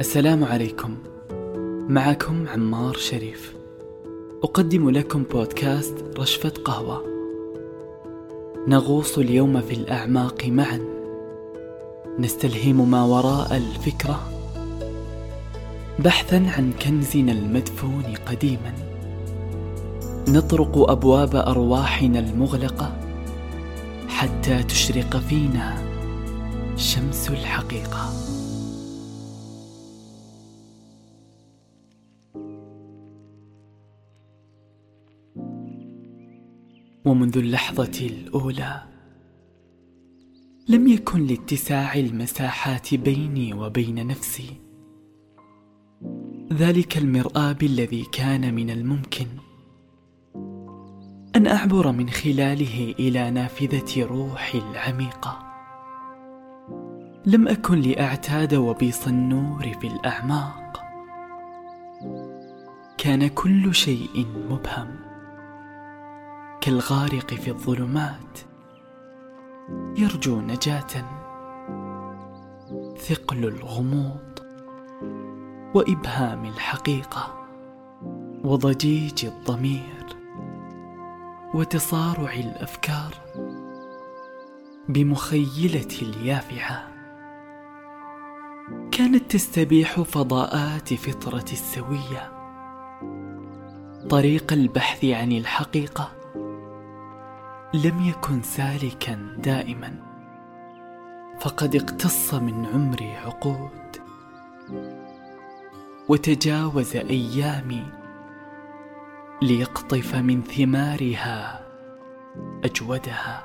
السلام 0.00 0.44
عليكم. 0.44 0.96
معكم 1.88 2.48
عمار 2.48 2.94
شريف. 2.94 3.54
أقدم 4.42 4.90
لكم 4.90 5.22
بودكاست 5.22 5.94
رشفة 6.18 6.52
قهوة. 6.64 7.04
نغوص 8.68 9.18
اليوم 9.18 9.60
في 9.60 9.74
الأعماق 9.74 10.44
معا. 10.46 10.80
نستلهم 12.18 12.90
ما 12.90 13.04
وراء 13.04 13.56
الفكرة. 13.56 14.20
بحثا 15.98 16.36
عن 16.36 16.72
كنزنا 16.72 17.32
المدفون 17.32 18.14
قديما. 18.26 18.74
نطرق 20.28 20.90
أبواب 20.90 21.36
أرواحنا 21.36 22.18
المغلقة. 22.18 22.96
حتى 24.08 24.62
تشرق 24.62 25.16
فينا 25.16 25.78
شمس 26.76 27.30
الحقيقة. 27.30 28.29
ومنذ 37.04 37.38
اللحظة 37.38 38.06
الأولى 38.06 38.82
لم 40.68 40.88
يكن 40.88 41.26
لاتساع 41.26 41.94
المساحات 41.94 42.94
بيني 42.94 43.54
وبين 43.54 44.06
نفسي. 44.06 44.60
ذلك 46.52 46.98
المرآب 46.98 47.62
الذي 47.62 48.06
كان 48.12 48.54
من 48.54 48.70
الممكن. 48.70 49.26
أن 51.36 51.46
أعبر 51.46 51.92
من 51.92 52.10
خلاله 52.10 52.94
إلى 52.98 53.30
نافذة 53.30 54.04
روحي 54.04 54.58
العميقة. 54.58 55.38
لم 57.26 57.48
أكن 57.48 57.80
لأعتاد 57.80 58.54
وبيص 58.54 59.06
النور 59.06 59.62
في 59.80 59.86
الأعماق. 59.86 60.80
كان 62.98 63.26
كل 63.28 63.74
شيء 63.74 64.26
مبهم. 64.50 65.09
كالغارق 66.60 67.34
في 67.34 67.50
الظلمات. 67.50 68.38
يرجو 69.96 70.40
نجاة. 70.40 71.20
ثقل 72.98 73.44
الغموض. 73.44 74.38
وإبهام 75.74 76.44
الحقيقة. 76.44 77.48
وضجيج 78.44 79.26
الضمير. 79.26 80.06
وتصارع 81.54 82.32
الأفكار. 82.32 83.14
بمخيلة 84.88 85.88
اليافعة. 86.02 86.88
كانت 88.92 89.30
تستبيح 89.30 90.00
فضاءات 90.00 90.94
فطرة 90.94 91.46
السوية. 91.52 92.32
طريق 94.10 94.52
البحث 94.52 95.04
عن 95.04 95.32
الحقيقة. 95.32 96.19
لم 97.74 98.00
يكن 98.00 98.42
سالكا 98.42 99.36
دائما. 99.38 99.94
فقد 101.40 101.76
اقتص 101.76 102.34
من 102.34 102.66
عمري 102.66 103.16
عقود. 103.16 103.96
وتجاوز 106.08 106.96
أيامي 106.96 107.84
ليقطف 109.42 110.14
من 110.14 110.42
ثمارها 110.42 111.66
أجودها. 112.64 113.44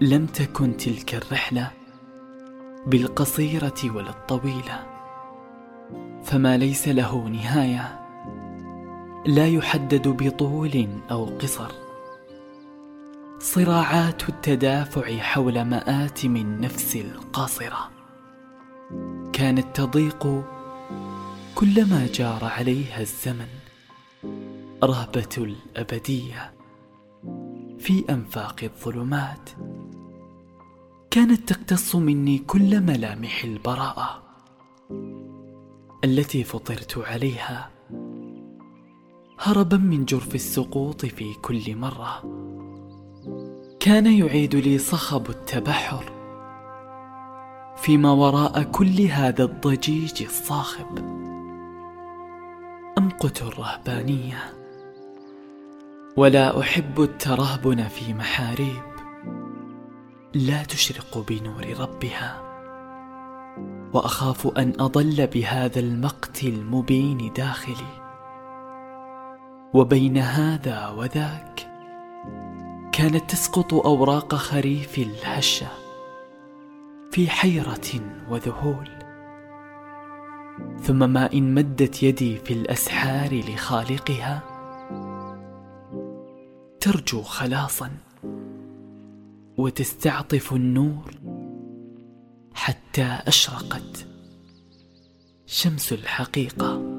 لم 0.00 0.26
تكن 0.26 0.76
تلك 0.76 1.14
الرحلة 1.14 1.70
بالقصيرة 2.86 3.94
ولا 3.94 4.10
الطويلة. 4.10 4.86
فما 6.24 6.56
ليس 6.56 6.88
له 6.88 7.28
نهاية 7.28 8.00
لا 9.26 9.46
يحدد 9.46 10.08
بطول 10.08 10.88
أو 11.10 11.24
قصر. 11.24 11.91
صراعات 13.42 14.28
التدافع 14.28 15.16
حول 15.18 15.62
مآتم 15.62 16.36
النفس 16.36 16.96
القاصرة. 16.96 17.90
كانت 19.32 19.76
تضيق 19.76 20.44
كلما 21.54 22.08
جار 22.14 22.44
عليها 22.44 23.00
الزمن 23.00 23.48
رهبة 24.84 25.28
الأبدية 25.38 26.52
في 27.78 28.04
أنفاق 28.10 28.56
الظلمات. 28.62 29.50
كانت 31.10 31.52
تقتص 31.52 31.96
مني 31.96 32.38
كل 32.38 32.80
ملامح 32.80 33.44
البراءة 33.44 34.22
التي 36.04 36.44
فطرت 36.44 36.98
عليها 36.98 37.70
هربا 39.38 39.76
من 39.76 40.04
جرف 40.04 40.34
السقوط 40.34 41.06
في 41.06 41.34
كل 41.34 41.76
مرة. 41.76 42.41
كان 43.82 44.06
يعيد 44.06 44.54
لي 44.54 44.78
صخب 44.78 45.30
التبحر 45.30 46.04
فيما 47.76 48.12
وراء 48.12 48.62
كل 48.62 49.00
هذا 49.00 49.44
الضجيج 49.44 50.22
الصاخب. 50.22 50.98
أمقت 52.98 53.42
الرهبانية 53.42 54.38
ولا 56.16 56.60
أحب 56.60 57.00
الترهبن 57.00 57.88
في 57.88 58.14
محاريب. 58.14 58.82
لا 60.34 60.62
تشرق 60.62 61.24
بنور 61.28 61.80
ربها 61.80 62.42
وأخاف 63.92 64.46
أن 64.58 64.72
أضل 64.80 65.26
بهذا 65.26 65.80
المقت 65.80 66.44
المبين 66.44 67.32
داخلي. 67.32 68.02
وبين 69.74 70.18
هذا 70.18 70.88
وذاك 70.88 71.71
كانت 72.92 73.30
تسقط 73.30 73.74
أوراق 73.74 74.34
خريف 74.34 74.98
الهشه 74.98 75.68
في 77.10 77.30
حيرة 77.30 78.24
وذهول. 78.30 78.88
ثم 80.82 81.10
ما 81.10 81.32
إن 81.32 81.54
مدت 81.54 82.02
يدي 82.02 82.36
في 82.36 82.54
الأسحار 82.54 83.34
لخالقها 83.34 84.42
ترجو 86.80 87.22
خلاصا 87.22 87.90
وتستعطف 89.56 90.52
النور 90.52 91.10
حتى 92.54 93.18
أشرقت 93.26 94.06
شمس 95.46 95.92
الحقيقة. 95.92 96.91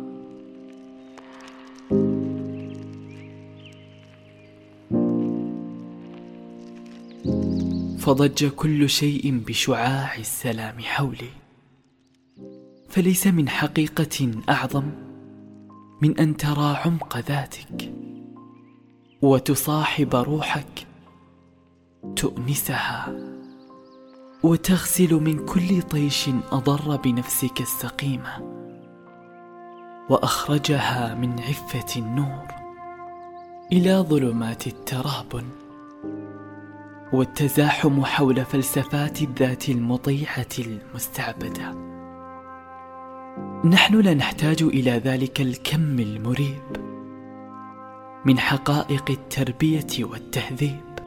فضج 8.04 8.46
كل 8.46 8.90
شيء 8.90 9.44
بشعاع 9.48 10.16
السلام 10.16 10.80
حولي. 10.80 11.30
فليس 12.90 13.28
من 13.28 13.50
حقيقة 13.50 14.32
أعظم 14.50 14.84
من 16.02 16.20
أن 16.20 16.38
ترى 16.38 16.76
عمق 16.86 17.18
ذاتك 17.18 17.94
وتصاحب 19.22 20.16
روحك 20.16 20.88
تؤنسها 22.16 23.16
وتغسل 24.44 25.14
من 25.14 25.46
كل 25.46 25.82
طيش 25.82 26.30
أضر 26.52 26.96
بنفسك 26.96 27.62
السقيمة 27.62 28.40
وأخرجها 30.10 31.16
من 31.16 31.40
عفة 31.40 32.02
النور 32.02 32.48
إلى 33.72 33.98
ظلمات 33.98 34.68
الترهبن 34.68 35.63
والتزاحم 37.14 38.06
حول 38.06 38.46
فلسفات 38.46 39.22
الذات 39.22 39.70
المطيعة 39.70 40.48
المستعبدة. 40.60 41.72
نحن 43.66 43.96
لا 43.96 44.14
نحتاج 44.14 44.64
إلى 44.64 44.92
ذلك 44.92 45.42
الكم 45.42 46.00
المريب 46.00 46.62
من 48.26 48.40
حقائق 48.40 49.06
التربية 49.10 49.88
والتهذيب 50.00 51.00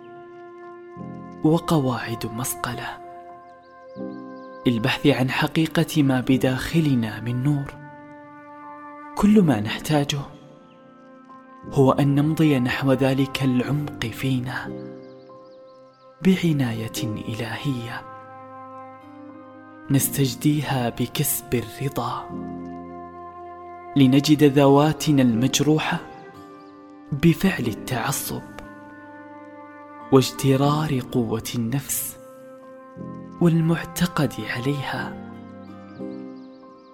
وقواعد 1.45 2.27
مسقلة. 2.27 2.89
البحث 4.67 5.07
عن 5.07 5.31
حقيقة 5.31 6.03
ما 6.03 6.21
بداخلنا 6.21 7.21
من 7.21 7.43
نور. 7.43 7.75
كل 9.17 9.43
ما 9.43 9.61
نحتاجه 9.61 10.21
هو 11.73 11.93
أن 11.93 12.15
نمضي 12.15 12.59
نحو 12.59 12.93
ذلك 12.93 13.43
العمق 13.43 14.07
فينا. 14.07 14.96
بعناية 16.25 17.03
إلهية. 17.03 18.03
نستجديها 19.91 20.89
بكسب 20.89 21.55
الرضا. 21.55 22.29
لنجد 23.97 24.45
ذواتنا 24.45 25.23
المجروحة 25.23 25.99
بفعل 27.13 27.67
التعصب 27.67 28.43
واجترار 30.13 31.01
قوة 31.13 31.45
النفس 31.55 32.19
والمعتقد 33.41 34.33
عليها. 34.39 35.33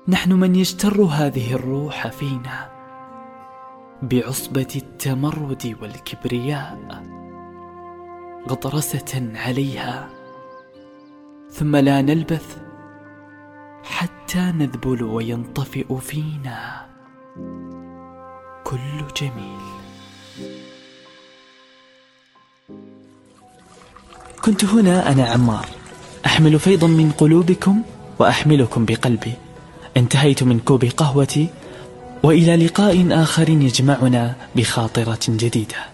نحن 0.08 0.32
من 0.32 0.56
يجتر 0.56 1.02
هذه 1.02 1.54
الروح 1.54 2.08
فينا 2.08 2.70
بعصبة 4.02 4.68
التمرد 4.76 5.76
والكبرياء. 5.82 7.11
غطرسة 8.48 9.32
عليها. 9.34 10.08
ثم 11.52 11.76
لا 11.76 12.02
نلبث 12.02 12.56
حتى 13.84 14.38
نذبل 14.38 15.02
وينطفئ 15.02 15.98
فينا 15.98 16.86
كل 18.64 19.04
جميل. 19.16 19.60
كنت 24.44 24.64
هنا 24.64 25.12
أنا 25.12 25.26
عمار. 25.26 25.66
أحمل 26.26 26.58
فيضا 26.58 26.86
من 26.86 27.12
قلوبكم 27.12 27.82
وأحملكم 28.18 28.84
بقلبي. 28.84 29.32
انتهيت 29.96 30.42
من 30.42 30.60
كوب 30.60 30.84
قهوتي 30.84 31.48
وإلى 32.22 32.66
لقاء 32.66 33.22
آخر 33.22 33.48
يجمعنا 33.48 34.34
بخاطرة 34.56 35.20
جديدة. 35.28 35.91